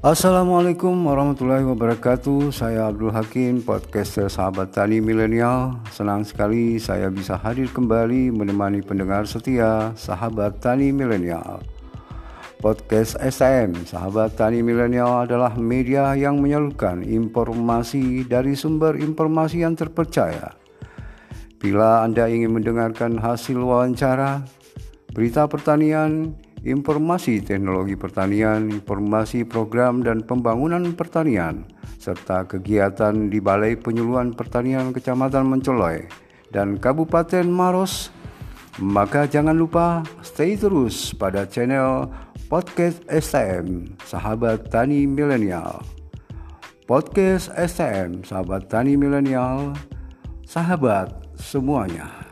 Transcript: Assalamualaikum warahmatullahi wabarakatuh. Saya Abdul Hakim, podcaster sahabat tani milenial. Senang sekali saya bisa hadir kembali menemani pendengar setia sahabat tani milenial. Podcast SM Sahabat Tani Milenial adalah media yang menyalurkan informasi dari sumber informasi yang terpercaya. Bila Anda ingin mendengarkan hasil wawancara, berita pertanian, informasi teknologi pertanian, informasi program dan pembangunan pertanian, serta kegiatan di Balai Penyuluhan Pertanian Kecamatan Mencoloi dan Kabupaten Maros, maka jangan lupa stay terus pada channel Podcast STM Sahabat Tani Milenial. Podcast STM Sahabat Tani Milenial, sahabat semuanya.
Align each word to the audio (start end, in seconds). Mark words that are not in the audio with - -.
Assalamualaikum 0.00 0.96
warahmatullahi 1.04 1.60
wabarakatuh. 1.60 2.56
Saya 2.56 2.88
Abdul 2.88 3.12
Hakim, 3.12 3.60
podcaster 3.60 4.32
sahabat 4.32 4.72
tani 4.72 4.96
milenial. 4.96 5.76
Senang 5.92 6.24
sekali 6.24 6.80
saya 6.80 7.12
bisa 7.12 7.36
hadir 7.36 7.68
kembali 7.68 8.32
menemani 8.32 8.80
pendengar 8.80 9.28
setia 9.28 9.92
sahabat 10.00 10.56
tani 10.64 10.88
milenial. 10.88 11.60
Podcast 12.64 13.20
SM 13.20 13.88
Sahabat 13.88 14.40
Tani 14.40 14.64
Milenial 14.64 15.24
adalah 15.28 15.52
media 15.56 16.12
yang 16.16 16.40
menyalurkan 16.40 17.04
informasi 17.04 18.24
dari 18.24 18.56
sumber 18.56 18.96
informasi 18.96 19.64
yang 19.64 19.76
terpercaya. 19.76 20.56
Bila 21.60 22.04
Anda 22.08 22.24
ingin 22.28 22.56
mendengarkan 22.56 23.20
hasil 23.20 23.56
wawancara, 23.56 24.44
berita 25.12 25.44
pertanian, 25.48 26.36
informasi 26.64 27.40
teknologi 27.40 27.96
pertanian, 27.96 28.68
informasi 28.68 29.48
program 29.48 30.04
dan 30.04 30.20
pembangunan 30.20 30.92
pertanian, 30.92 31.64
serta 31.96 32.44
kegiatan 32.44 33.32
di 33.32 33.40
Balai 33.40 33.76
Penyuluhan 33.80 34.36
Pertanian 34.36 34.92
Kecamatan 34.92 35.48
Mencoloi 35.48 36.04
dan 36.52 36.76
Kabupaten 36.76 37.48
Maros, 37.48 38.12
maka 38.80 39.24
jangan 39.24 39.56
lupa 39.56 40.04
stay 40.20 40.56
terus 40.56 41.16
pada 41.16 41.48
channel 41.48 42.08
Podcast 42.50 43.00
STM 43.06 43.94
Sahabat 44.02 44.68
Tani 44.68 45.06
Milenial. 45.06 45.80
Podcast 46.84 47.54
STM 47.54 48.26
Sahabat 48.26 48.66
Tani 48.66 48.98
Milenial, 48.98 49.78
sahabat 50.42 51.14
semuanya. 51.38 52.29